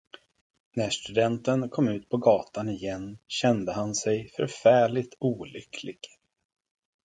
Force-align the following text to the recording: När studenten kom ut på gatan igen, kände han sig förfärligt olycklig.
När 0.75 0.89
studenten 0.89 1.69
kom 1.69 1.87
ut 1.87 2.09
på 2.09 2.17
gatan 2.17 2.69
igen, 2.69 3.17
kände 3.27 3.71
han 3.71 3.95
sig 3.95 4.29
förfärligt 4.35 5.15
olycklig. 5.19 5.99